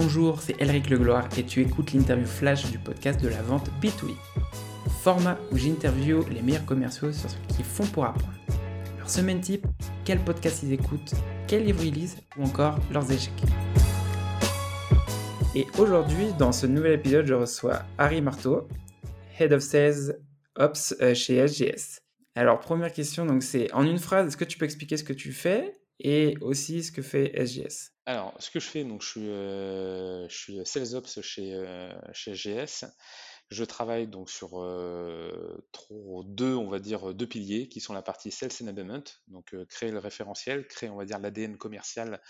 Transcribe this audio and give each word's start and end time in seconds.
Bonjour, 0.00 0.40
c'est 0.40 0.54
Elric 0.62 0.90
Legloire 0.90 1.28
et 1.36 1.42
tu 1.42 1.60
écoutes 1.60 1.92
l'interview 1.92 2.24
flash 2.24 2.70
du 2.70 2.78
podcast 2.78 3.20
de 3.20 3.26
la 3.26 3.42
vente 3.42 3.68
B2B. 3.82 4.14
Format 5.02 5.36
où 5.50 5.56
j'interview 5.56 6.24
les 6.30 6.40
meilleurs 6.40 6.64
commerciaux 6.64 7.12
sur 7.12 7.28
ce 7.28 7.34
qu'ils 7.48 7.64
font 7.64 7.84
pour 7.86 8.04
apprendre. 8.04 8.32
Leur 8.96 9.10
semaine 9.10 9.40
type, 9.40 9.66
quel 10.04 10.20
podcast 10.20 10.62
ils 10.62 10.72
écoutent, 10.72 11.14
quel 11.48 11.64
livre 11.64 11.82
ils 11.82 11.92
lisent 11.92 12.16
ou 12.36 12.44
encore 12.44 12.78
leurs 12.92 13.10
échecs. 13.10 13.42
Et 15.56 15.66
aujourd'hui, 15.78 16.28
dans 16.38 16.52
ce 16.52 16.68
nouvel 16.68 16.92
épisode, 16.92 17.26
je 17.26 17.34
reçois 17.34 17.82
Harry 17.98 18.20
Marteau, 18.20 18.68
Head 19.40 19.52
of 19.52 19.62
Sales 19.62 20.16
Ops 20.54 20.94
euh, 21.00 21.12
chez 21.12 21.44
SGS. 21.44 21.98
Alors, 22.36 22.60
première 22.60 22.92
question, 22.92 23.26
donc 23.26 23.42
c'est 23.42 23.72
en 23.72 23.82
une 23.82 23.98
phrase, 23.98 24.28
est-ce 24.28 24.36
que 24.36 24.44
tu 24.44 24.58
peux 24.58 24.64
expliquer 24.64 24.96
ce 24.96 25.02
que 25.02 25.12
tu 25.12 25.32
fais 25.32 25.72
et 26.00 26.36
aussi 26.40 26.82
ce 26.82 26.92
que 26.92 27.02
fait 27.02 27.32
SGS 27.46 27.92
Alors, 28.06 28.34
ce 28.38 28.50
que 28.50 28.60
je 28.60 28.66
fais, 28.66 28.84
donc 28.84 29.02
je 29.02 29.08
suis, 29.08 29.28
euh, 29.28 30.28
je 30.28 30.36
suis 30.36 30.60
Sales 30.64 30.94
Ops 30.94 31.20
chez, 31.20 31.54
euh, 31.54 31.92
chez 32.12 32.34
SGS. 32.34 32.86
Je 33.50 33.64
travaille 33.64 34.06
donc 34.06 34.28
sur 34.28 34.50
deux, 36.24 36.54
on 36.54 36.68
va 36.68 36.78
dire, 36.78 37.14
deux 37.14 37.26
piliers 37.26 37.68
qui 37.68 37.80
sont 37.80 37.94
la 37.94 38.02
partie 38.02 38.30
Sales 38.30 38.50
Enablement, 38.60 39.04
donc 39.28 39.56
créer 39.68 39.90
le 39.90 39.98
référentiel, 39.98 40.68
créer, 40.68 40.90
on 40.90 40.96
va 40.96 41.06
dire, 41.06 41.18
l'ADN 41.18 41.56
commercial 41.56 42.20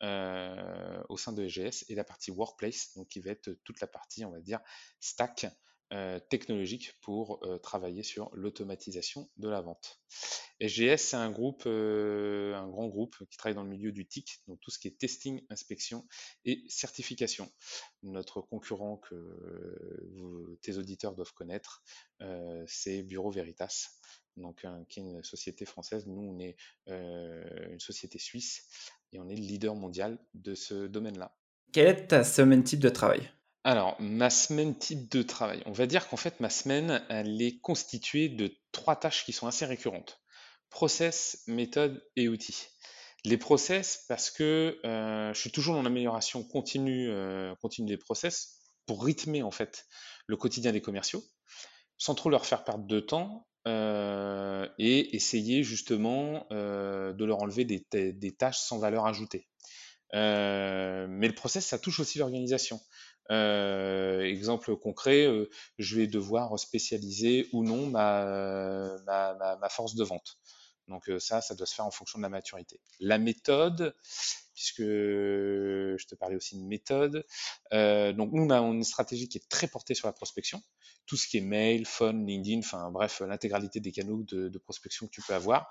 au 0.00 1.16
sein 1.18 1.32
de 1.32 1.46
SGS, 1.46 1.84
et 1.90 1.94
la 1.94 2.04
partie 2.04 2.30
Workplace, 2.30 2.94
donc 2.96 3.08
qui 3.08 3.20
va 3.20 3.32
être 3.32 3.50
toute 3.64 3.78
la 3.82 3.86
partie, 3.86 4.24
on 4.24 4.30
va 4.30 4.40
dire, 4.40 4.60
stack 5.00 5.46
euh, 5.92 6.18
technologique 6.30 6.94
pour 7.02 7.44
euh, 7.44 7.58
travailler 7.58 8.02
sur 8.02 8.30
l'automatisation 8.34 9.30
de 9.36 9.48
la 9.48 9.60
vente. 9.60 10.00
SGS, 10.60 10.96
c'est 10.96 11.16
un 11.16 11.30
groupe, 11.30 11.64
euh, 11.66 12.54
un 12.54 12.66
grand 12.68 12.88
groupe 12.88 13.16
qui 13.30 13.36
travaille 13.36 13.54
dans 13.54 13.62
le 13.62 13.68
milieu 13.68 13.92
du 13.92 14.06
TIC, 14.06 14.40
donc 14.48 14.58
tout 14.60 14.70
ce 14.70 14.78
qui 14.78 14.88
est 14.88 14.98
testing, 14.98 15.44
inspection 15.50 16.06
et 16.46 16.64
certification. 16.68 17.52
Notre 18.02 18.40
concurrent 18.40 18.96
que 18.96 20.58
tes 20.62 20.78
auditeurs 20.78 21.14
doivent 21.14 21.34
connaître, 21.34 21.84
c'est 22.66 23.02
Bureau 23.02 23.30
Veritas, 23.30 23.90
donc 24.36 24.66
qui 24.88 25.00
est 25.00 25.02
une 25.02 25.22
société 25.22 25.64
française. 25.64 26.06
Nous, 26.06 26.22
on 26.22 26.38
est 26.38 26.56
une 26.86 27.80
société 27.80 28.18
suisse 28.18 28.66
et 29.12 29.18
on 29.18 29.28
est 29.28 29.36
le 29.36 29.42
leader 29.42 29.74
mondial 29.74 30.18
de 30.34 30.54
ce 30.54 30.86
domaine-là. 30.86 31.36
Quelle 31.72 31.88
est 31.88 32.06
ta 32.06 32.24
semaine 32.24 32.64
type 32.64 32.80
de 32.80 32.88
travail? 32.88 33.30
Alors, 33.64 33.96
ma 33.98 34.28
semaine 34.28 34.76
type 34.76 35.10
de 35.10 35.22
travail. 35.22 35.62
On 35.64 35.72
va 35.72 35.86
dire 35.86 36.06
qu'en 36.08 36.18
fait, 36.18 36.38
ma 36.40 36.50
semaine, 36.50 37.02
elle 37.08 37.40
est 37.40 37.58
constituée 37.60 38.28
de 38.28 38.54
trois 38.72 38.94
tâches 38.94 39.24
qui 39.24 39.32
sont 39.32 39.46
assez 39.46 39.64
récurrentes. 39.64 40.20
Process, 40.68 41.42
méthode 41.46 42.04
et 42.14 42.28
outils. 42.28 42.66
Les 43.24 43.38
process, 43.38 44.04
parce 44.06 44.30
que 44.30 44.78
euh, 44.84 45.32
je 45.32 45.40
suis 45.40 45.50
toujours 45.50 45.74
dans 45.74 45.82
l'amélioration 45.82 46.44
continue, 46.44 47.08
euh, 47.08 47.54
continue 47.62 47.88
des 47.88 47.96
process 47.96 48.60
pour 48.84 49.02
rythmer 49.02 49.42
en 49.42 49.50
fait 49.50 49.86
le 50.26 50.36
quotidien 50.36 50.72
des 50.72 50.82
commerciaux, 50.82 51.22
sans 51.96 52.14
trop 52.14 52.28
leur 52.28 52.44
faire 52.44 52.64
perdre 52.64 52.86
de 52.86 53.00
temps 53.00 53.46
euh, 53.66 54.68
et 54.78 55.16
essayer 55.16 55.62
justement 55.62 56.46
de 56.50 57.24
leur 57.24 57.40
enlever 57.40 57.64
des, 57.64 58.36
tâches 58.36 58.58
sans 58.58 58.78
valeur 58.78 59.06
ajoutée. 59.06 59.48
Mais 60.14 61.28
le 61.28 61.34
process, 61.34 61.66
ça 61.66 61.78
touche 61.78 62.00
aussi 62.00 62.18
l'organisation. 62.18 62.80
Euh, 63.30 64.20
exemple 64.22 64.76
concret, 64.76 65.26
euh, 65.26 65.48
je 65.78 65.96
vais 65.96 66.06
devoir 66.06 66.58
spécialiser 66.58 67.48
ou 67.52 67.64
non 67.64 67.86
ma, 67.86 68.96
force 69.70 69.94
de 69.94 70.04
vente. 70.04 70.38
Donc 70.88 71.10
ça, 71.18 71.40
ça 71.40 71.54
doit 71.54 71.66
se 71.66 71.74
faire 71.74 71.86
en 71.86 71.90
fonction 71.90 72.18
de 72.18 72.22
la 72.22 72.28
maturité. 72.28 72.80
La 73.00 73.18
méthode, 73.18 73.96
puisque 74.54 74.82
je 74.82 76.06
te 76.06 76.14
parlais 76.14 76.36
aussi 76.36 76.56
de 76.56 76.62
méthode, 76.62 77.24
donc 77.72 78.32
nous, 78.32 78.42
on 78.44 78.50
a 78.50 78.58
une 78.58 78.84
stratégie 78.84 79.28
qui 79.28 79.38
est 79.38 79.48
très 79.48 79.66
portée 79.66 79.94
sur 79.94 80.06
la 80.06 80.12
prospection. 80.12 80.62
Tout 81.06 81.16
ce 81.16 81.26
qui 81.26 81.38
est 81.38 81.42
mail, 81.42 81.86
phone, 81.86 82.26
LinkedIn, 82.26 82.60
enfin 82.60 82.90
bref, 82.90 83.20
l'intégralité 83.20 83.80
des 83.80 83.92
canaux 83.92 84.22
de, 84.24 84.58
prospection 84.58 85.06
que 85.06 85.12
tu 85.12 85.22
peux 85.22 85.34
avoir. 85.34 85.70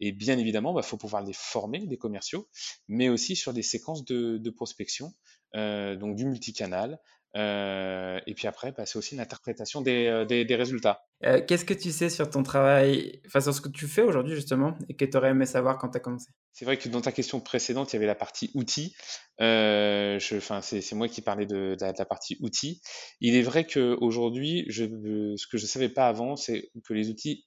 Et 0.00 0.12
bien 0.12 0.38
évidemment, 0.38 0.72
il 0.72 0.76
bah, 0.76 0.82
faut 0.82 0.96
pouvoir 0.96 1.22
les 1.22 1.32
former, 1.32 1.86
des 1.86 1.98
commerciaux, 1.98 2.48
mais 2.88 3.08
aussi 3.08 3.36
sur 3.36 3.52
des 3.52 3.62
séquences 3.62 4.04
de, 4.04 4.50
prospection 4.50 5.12
donc 5.54 6.16
du 6.16 6.24
multicanal. 6.24 7.00
Euh, 7.34 8.20
et 8.26 8.34
puis 8.34 8.46
après, 8.46 8.72
bah, 8.72 8.84
c'est 8.84 8.98
aussi 8.98 9.14
une 9.14 9.20
interprétation 9.20 9.80
des, 9.80 10.06
euh, 10.06 10.24
des, 10.24 10.44
des 10.44 10.56
résultats. 10.56 11.04
Qu'est-ce 11.46 11.64
que 11.64 11.74
tu 11.74 11.92
sais 11.92 12.10
sur 12.10 12.28
ton 12.28 12.42
travail, 12.42 13.22
enfin 13.26 13.40
sur 13.40 13.54
ce 13.54 13.60
que 13.60 13.68
tu 13.68 13.86
fais 13.86 14.02
aujourd'hui 14.02 14.34
justement, 14.34 14.76
et 14.88 14.96
que 14.96 15.04
tu 15.04 15.16
aurais 15.16 15.30
aimé 15.30 15.46
savoir 15.46 15.78
quand 15.78 15.88
tu 15.88 15.96
as 15.96 16.00
commencé? 16.00 16.30
C'est 16.52 16.64
vrai 16.64 16.76
que 16.76 16.88
dans 16.88 17.00
ta 17.00 17.12
question 17.12 17.40
précédente, 17.40 17.92
il 17.92 17.96
y 17.96 17.98
avait 17.98 18.06
la 18.06 18.16
partie 18.16 18.50
outils. 18.54 18.94
Euh, 19.40 20.18
c'est 20.18 20.92
moi 20.94 21.08
qui 21.08 21.22
parlais 21.22 21.46
de, 21.46 21.76
de, 21.76 21.76
la, 21.80 21.92
de, 21.92 21.98
la, 21.98 22.04
partie 22.04 22.38
outils. 22.40 22.82
Il 23.20 23.36
est 23.36 23.42
vrai 23.42 23.64
qu'aujourd'hui, 23.66 24.66
ce 24.68 25.46
que 25.46 25.58
je 25.58 25.62
ne 25.62 25.68
savais 25.68 25.88
pas 25.88 26.08
avant, 26.08 26.34
c'est 26.34 26.70
que 26.84 26.92
les 26.92 27.08
outils 27.08 27.46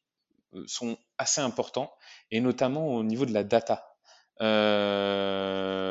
sont 0.67 0.97
assez 1.17 1.41
importants, 1.41 1.91
et 2.31 2.39
notamment 2.39 2.95
au 2.95 3.03
niveau 3.03 3.25
de 3.25 3.33
la 3.33 3.43
data. 3.43 3.85
Euh, 4.41 5.84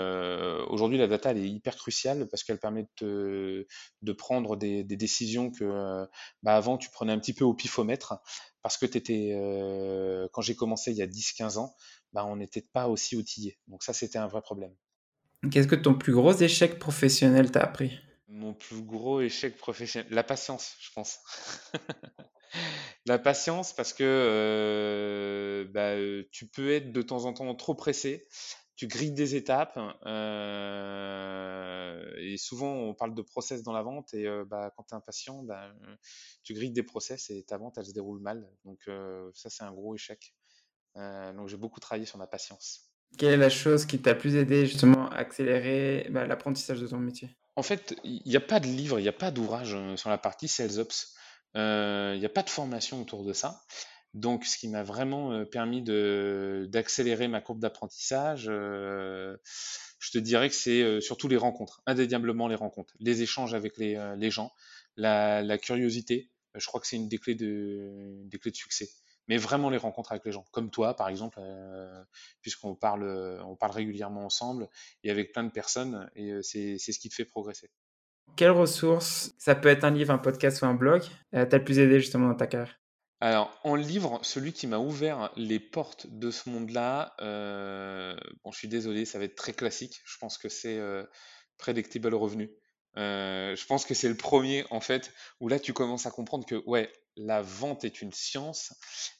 Aujourd'hui, 0.74 0.98
la 0.98 1.06
data 1.06 1.30
elle 1.30 1.38
est 1.38 1.48
hyper 1.48 1.76
cruciale 1.76 2.26
parce 2.28 2.42
qu'elle 2.42 2.58
permet 2.58 2.86
de, 3.00 3.66
de 4.02 4.12
prendre 4.12 4.56
des, 4.56 4.82
des, 4.82 4.96
décisions 4.96 5.50
que 5.50 6.06
bah, 6.42 6.56
avant 6.56 6.76
tu 6.76 6.90
prenais 6.90 7.12
un 7.12 7.18
petit 7.18 7.32
peu 7.32 7.44
au 7.44 7.54
pifomètre 7.54 8.20
parce 8.64 8.78
que 8.78 8.86
étais, 8.86 9.32
euh, 9.34 10.26
quand 10.32 10.40
j'ai 10.40 10.56
commencé 10.56 10.90
il 10.90 10.96
y 10.96 11.02
a 11.02 11.06
10-15 11.06 11.58
ans, 11.58 11.76
bah, 12.14 12.24
on 12.24 12.36
n'était 12.36 12.66
pas 12.72 12.88
aussi 12.88 13.14
outillé. 13.14 13.58
Donc 13.68 13.82
ça, 13.82 13.92
c'était 13.92 14.16
un 14.16 14.26
vrai 14.26 14.40
problème. 14.40 14.74
Qu'est-ce 15.50 15.68
que 15.68 15.74
ton 15.74 15.92
plus 15.92 16.14
gros 16.14 16.32
échec 16.32 16.78
professionnel 16.78 17.50
t'a 17.50 17.60
appris? 17.60 17.98
Mon 18.26 18.54
plus 18.54 18.80
gros 18.80 19.20
échec 19.20 19.58
professionnel, 19.58 20.10
la 20.10 20.24
patience, 20.24 20.76
je 20.80 20.90
pense. 20.94 21.18
La 23.06 23.18
patience 23.18 23.74
parce 23.74 23.92
que 23.92 24.04
euh, 24.04 25.66
bah, 25.74 25.96
tu 26.30 26.46
peux 26.46 26.72
être 26.72 26.92
de 26.92 27.02
temps 27.02 27.26
en 27.26 27.34
temps 27.34 27.52
trop 27.54 27.74
pressé, 27.74 28.26
tu 28.76 28.88
grilles 28.88 29.12
des 29.12 29.36
étapes 29.36 29.78
euh, 30.04 32.04
et 32.18 32.36
souvent 32.36 32.72
on 32.72 32.94
parle 32.94 33.14
de 33.14 33.22
process 33.22 33.62
dans 33.62 33.72
la 33.72 33.82
vente 33.82 34.12
et 34.14 34.26
euh, 34.26 34.44
bah, 34.44 34.72
quand 34.76 34.82
tu 34.84 34.94
es 34.94 34.96
impatient, 34.96 35.44
bah, 35.44 35.72
tu 36.42 36.54
grilles 36.54 36.72
des 36.72 36.82
process 36.82 37.30
et 37.30 37.44
ta 37.44 37.56
vente 37.56 37.78
elle 37.78 37.86
se 37.86 37.92
déroule 37.92 38.20
mal. 38.20 38.48
Donc 38.64 38.88
ça 39.34 39.50
c'est 39.50 39.64
un 39.64 39.72
gros 39.72 39.94
échec. 39.94 40.34
donc 40.96 41.48
j'ai 41.48 41.56
beaucoup 41.56 41.80
travaillé 41.80 42.06
sur 42.06 42.18
ma 42.18 42.26
patience. 42.26 42.90
Quelle 43.16 43.34
est 43.34 43.36
la 43.36 43.50
chose 43.50 43.86
qui 43.86 44.02
t'a 44.02 44.16
plus 44.16 44.34
aidé 44.34 44.66
justement 44.66 45.08
à 45.10 45.18
accélérer 45.18 46.08
bah, 46.10 46.26
l'apprentissage 46.26 46.80
de 46.80 46.88
ton 46.88 46.98
métier? 46.98 47.30
En 47.56 47.62
fait, 47.62 47.94
il 48.02 48.22
n'y 48.26 48.34
a 48.34 48.40
pas 48.40 48.58
de 48.58 48.66
livre, 48.66 48.98
il 48.98 49.02
n'y 49.02 49.08
a 49.08 49.12
pas 49.12 49.30
d'ouvrage 49.30 49.76
sur 49.94 50.10
la 50.10 50.18
partie 50.18 50.48
Sales 50.48 50.80
Ops. 50.80 51.14
Il 51.54 52.18
n'y 52.18 52.26
a 52.26 52.32
pas 52.34 52.42
de 52.42 52.50
formation 52.50 53.00
autour 53.00 53.24
de 53.24 53.32
ça. 53.32 53.62
Donc, 54.14 54.44
ce 54.44 54.56
qui 54.56 54.68
m'a 54.68 54.82
vraiment 54.82 55.44
permis 55.44 55.82
d'accélérer 55.82 57.28
ma 57.28 57.40
courbe 57.40 57.58
d'apprentissage, 57.58 58.44
je 58.44 60.10
te 60.12 60.18
dirais 60.18 60.48
que 60.48 60.54
c'est 60.54 61.00
surtout 61.00 61.28
les 61.28 61.36
rencontres, 61.36 61.82
indéniablement 61.86 62.46
les 62.48 62.54
rencontres, 62.54 62.94
les 63.00 63.22
échanges 63.22 63.54
avec 63.54 63.76
les, 63.76 63.98
les 64.16 64.30
gens, 64.30 64.52
la, 64.96 65.58
curiosité. 65.58 66.30
Je 66.54 66.66
crois 66.66 66.80
que 66.80 66.86
c'est 66.86 66.96
une 66.96 67.08
des 67.08 67.18
clés 67.18 67.34
de, 67.34 68.22
des 68.26 68.38
clés 68.38 68.50
de 68.50 68.56
succès. 68.56 68.88
Mais 69.26 69.38
vraiment 69.38 69.70
les 69.70 69.78
rencontres 69.78 70.12
avec 70.12 70.24
les 70.24 70.32
gens, 70.32 70.44
comme 70.52 70.70
toi 70.70 70.94
par 70.94 71.08
exemple, 71.08 71.38
euh, 71.40 72.04
puisqu'on 72.42 72.74
parle, 72.74 73.40
on 73.46 73.56
parle 73.56 73.72
régulièrement 73.72 74.24
ensemble 74.24 74.68
et 75.02 75.10
avec 75.10 75.32
plein 75.32 75.44
de 75.44 75.50
personnes, 75.50 76.10
et 76.14 76.42
c'est 76.42 76.76
ce 76.78 76.98
qui 76.98 77.08
te 77.08 77.14
fait 77.14 77.24
progresser. 77.24 77.70
Quelle 78.36 78.50
ressource, 78.50 79.32
ça 79.38 79.54
peut 79.54 79.68
être 79.68 79.84
un 79.84 79.90
livre, 79.90 80.12
un 80.12 80.18
podcast 80.18 80.60
ou 80.62 80.66
un 80.66 80.74
blog, 80.74 81.02
euh, 81.34 81.46
t'a 81.46 81.58
le 81.58 81.64
plus 81.64 81.78
aidé 81.78 82.00
justement 82.00 82.28
dans 82.28 82.34
ta 82.34 82.46
carrière? 82.46 82.78
Alors, 83.24 83.58
en 83.64 83.74
livre, 83.74 84.20
celui 84.22 84.52
qui 84.52 84.66
m'a 84.66 84.76
ouvert 84.76 85.32
les 85.36 85.58
portes 85.58 86.06
de 86.08 86.30
ce 86.30 86.50
monde-là, 86.50 87.14
euh, 87.22 88.14
bon, 88.44 88.52
je 88.52 88.58
suis 88.58 88.68
désolé, 88.68 89.06
ça 89.06 89.18
va 89.18 89.24
être 89.24 89.34
très 89.34 89.54
classique. 89.54 90.02
Je 90.04 90.18
pense 90.18 90.36
que 90.36 90.50
c'est 90.50 90.76
euh, 90.76 91.06
Predictable 91.56 92.14
Revenu. 92.14 92.50
Euh, 92.98 93.56
je 93.56 93.64
pense 93.64 93.86
que 93.86 93.94
c'est 93.94 94.10
le 94.10 94.14
premier, 94.14 94.66
en 94.68 94.80
fait, 94.80 95.10
où 95.40 95.48
là, 95.48 95.58
tu 95.58 95.72
commences 95.72 96.04
à 96.04 96.10
comprendre 96.10 96.44
que, 96.44 96.62
ouais, 96.66 96.92
la 97.16 97.40
vente 97.40 97.86
est 97.86 98.02
une 98.02 98.12
science 98.12 98.74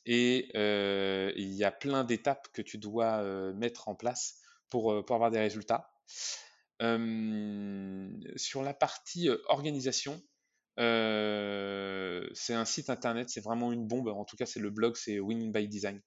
et 0.05 0.51
euh, 0.55 1.33
il 1.37 1.55
y 1.55 1.65
a 1.65 1.71
plein 1.71 2.05
d'étapes 2.05 2.49
que 2.53 2.61
tu 2.61 2.77
dois 2.77 3.23
mettre 3.55 3.89
en 3.89 3.95
place 3.95 4.35
pour 4.69 4.93
avoir 4.93 5.31
des 5.31 5.39
résultats. 5.39 5.95
sur 8.37 8.63
la 8.63 8.75
partie 8.75 9.31
organisation, 9.49 10.23
euh, 10.79 12.29
c'est 12.33 12.55
un 12.55 12.65
site 12.65 12.91
internet, 12.91 13.31
c'est 13.31 13.41
vraiment 13.41 13.73
une 13.73 13.87
bombe. 13.87 14.09
En 14.09 14.25
tout 14.25 14.37
cas, 14.37 14.47
c'est 14.47 14.61
le 14.61 14.71
blog, 14.71 14.97
c'est 14.97 15.21
Winning 15.21 15.53
by 15.53 15.69
Design. 15.69 16.01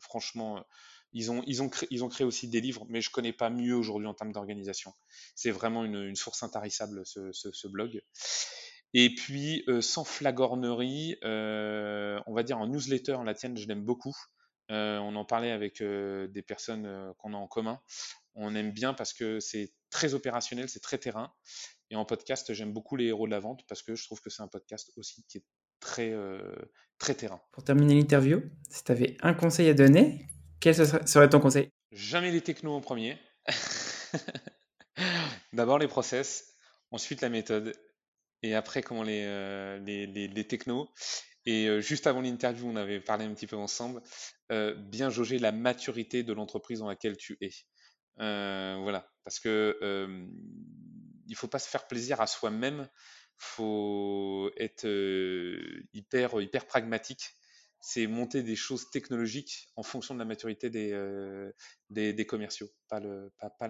Franchement, 0.00 0.64
ils 1.12 1.30
ont, 1.30 1.42
ils, 1.46 1.62
ont 1.62 1.68
créé, 1.68 1.88
ils 1.90 2.04
ont 2.04 2.08
créé 2.08 2.26
aussi 2.26 2.48
des 2.48 2.60
livres, 2.60 2.86
mais 2.88 3.00
je 3.00 3.10
connais 3.10 3.32
pas 3.32 3.50
mieux 3.50 3.74
aujourd'hui 3.74 4.06
en 4.06 4.14
termes 4.14 4.32
d'organisation. 4.32 4.92
C'est 5.34 5.50
vraiment 5.50 5.84
une, 5.84 6.14
source 6.16 6.42
intarissable, 6.42 7.02
ce, 7.04 7.30
ce, 7.32 7.68
blog. 7.68 8.02
Et 8.92 9.14
puis, 9.14 9.64
euh, 9.68 9.80
sans 9.80 10.04
flagornerie, 10.04 11.16
euh, 11.24 12.20
on 12.26 12.34
va 12.34 12.42
dire 12.42 12.58
en 12.58 12.68
newsletter, 12.68 13.18
la 13.24 13.34
tienne, 13.34 13.56
je 13.56 13.66
l'aime 13.66 13.84
beaucoup. 13.84 14.14
on 14.68 15.16
en 15.16 15.24
parlait 15.24 15.50
avec 15.50 15.82
des 15.82 16.42
personnes 16.42 17.12
qu'on 17.18 17.34
a 17.34 17.36
en 17.36 17.48
commun. 17.48 17.80
On 18.36 18.54
aime 18.54 18.72
bien 18.72 18.94
parce 18.94 19.12
que 19.12 19.38
c'est 19.38 19.72
très 19.94 20.14
opérationnel, 20.14 20.68
c'est 20.68 20.80
très 20.80 20.98
terrain. 20.98 21.32
Et 21.90 21.96
en 21.96 22.04
podcast, 22.04 22.52
j'aime 22.52 22.72
beaucoup 22.72 22.96
les 22.96 23.06
héros 23.06 23.26
de 23.26 23.30
la 23.30 23.38
vente 23.38 23.64
parce 23.68 23.82
que 23.82 23.94
je 23.94 24.04
trouve 24.04 24.20
que 24.20 24.28
c'est 24.28 24.42
un 24.42 24.48
podcast 24.48 24.90
aussi 24.96 25.24
qui 25.28 25.38
est 25.38 25.44
très, 25.78 26.12
très 26.98 27.14
terrain. 27.14 27.40
Pour 27.52 27.62
terminer 27.62 27.94
l'interview, 27.94 28.42
si 28.68 28.82
tu 28.82 28.90
avais 28.90 29.16
un 29.20 29.34
conseil 29.34 29.68
à 29.68 29.74
donner, 29.74 30.26
quel 30.58 30.74
serait 30.74 31.28
ton 31.28 31.38
conseil? 31.38 31.70
Jamais 31.92 32.32
les 32.32 32.40
technos 32.40 32.74
en 32.74 32.80
premier. 32.80 33.18
D'abord 35.52 35.78
les 35.78 35.86
process, 35.86 36.54
ensuite 36.90 37.20
la 37.20 37.28
méthode, 37.28 37.72
et 38.42 38.54
après 38.54 38.82
comment 38.82 39.02
les, 39.02 39.22
euh, 39.24 39.78
les, 39.78 40.06
les, 40.06 40.46
technos. 40.46 40.90
Et 41.46 41.68
euh, 41.68 41.80
juste 41.80 42.06
avant 42.06 42.20
l'interview, 42.20 42.66
on 42.66 42.76
avait 42.76 43.00
parlé 43.00 43.24
un 43.24 43.34
petit 43.34 43.46
peu 43.46 43.56
ensemble, 43.56 44.02
euh, 44.52 44.74
bien 44.74 45.10
jauger 45.10 45.38
la 45.38 45.52
maturité 45.52 46.22
de 46.22 46.32
l'entreprise 46.32 46.80
dans 46.80 46.88
laquelle 46.88 47.16
tu 47.16 47.36
es. 47.40 47.50
Voilà, 48.18 49.08
parce 49.24 49.40
que 49.40 49.78
il 51.26 51.36
faut 51.36 51.48
pas 51.48 51.58
se 51.58 51.68
faire 51.68 51.86
plaisir 51.86 52.20
à 52.20 52.26
soi-même, 52.26 52.88
faut 53.36 54.50
être 54.58 54.86
hyper 55.92 56.40
hyper 56.40 56.66
pragmatique. 56.66 57.30
C'est 57.86 58.06
monter 58.06 58.42
des 58.42 58.56
choses 58.56 58.90
technologiques 58.90 59.68
en 59.76 59.82
fonction 59.82 60.14
de 60.14 60.18
la 60.18 60.24
maturité 60.24 60.70
des, 60.70 61.52
des, 61.90 62.26
commerciaux, 62.26 62.68
pas 62.88 62.98
l'inverse. 63.00 63.30
Pas, 63.38 63.50
pas 63.50 63.68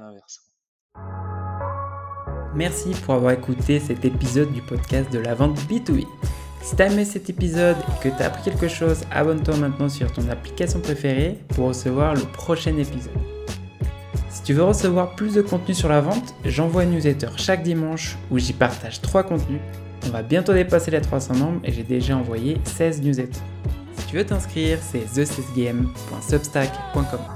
Merci 2.55 2.93
pour 3.05 3.15
avoir 3.15 3.33
écouté 3.33 3.81
cet 3.81 4.05
épisode 4.05 4.53
du 4.53 4.63
podcast 4.63 5.13
de 5.13 5.19
la 5.19 5.35
vente 5.35 5.59
B2B. 5.63 6.07
Si 6.63 6.77
t'as 6.77 6.87
aimé 6.87 7.05
cet 7.05 7.29
épisode 7.29 7.77
et 7.77 8.03
que 8.03 8.17
t'as 8.17 8.27
appris 8.27 8.45
quelque 8.45 8.69
chose, 8.69 9.03
abonne-toi 9.11 9.57
maintenant 9.57 9.89
sur 9.89 10.13
ton 10.13 10.29
application 10.29 10.81
préférée 10.81 11.41
pour 11.49 11.67
recevoir 11.67 12.15
le 12.15 12.23
prochain 12.23 12.77
épisode. 12.79 13.34
Si 14.35 14.43
tu 14.43 14.53
veux 14.53 14.65
recevoir 14.65 15.15
plus 15.15 15.33
de 15.35 15.43
contenu 15.43 15.75
sur 15.75 15.89
la 15.89 16.01
vente, 16.01 16.35
j'envoie 16.45 16.83
une 16.83 16.91
newsletter 16.91 17.29
chaque 17.37 17.63
dimanche 17.63 18.19
où 18.33 18.39
j'y 18.39 18.53
partage 18.53 19.01
3 19.01 19.23
contenus. 19.23 19.61
On 20.07 20.09
va 20.11 20.25
bientôt 20.25 20.53
dépasser 20.53 20.91
les 20.91 21.01
300 21.01 21.37
membres 21.37 21.61
et 21.63 21.71
j'ai 21.71 21.85
déjà 21.85 22.17
envoyé 22.17 22.61
16 22.65 23.01
newsletters. 23.03 23.39
Si 23.97 24.07
tu 24.07 24.17
veux 24.17 24.27
t'inscrire, 24.27 24.81
c'est 24.83 25.05
thesesgame.substack.com. 25.15 27.34